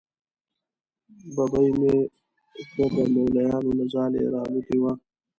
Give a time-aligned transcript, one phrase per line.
[1.35, 1.95] ببۍ مې
[2.71, 4.93] که د مولیانو له ځالې را الوتې وه.